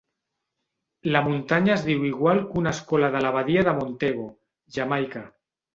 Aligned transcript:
La 1.15 1.21
muntanya 1.27 1.73
es 1.75 1.83
diu 1.91 2.07
igual 2.09 2.43
que 2.49 2.59
una 2.65 2.75
escola 2.79 3.13
de 3.17 3.25
la 3.27 3.37
badia 3.39 3.69
de 3.69 3.79
Montego, 3.83 4.31
Jamaica. 4.79 5.29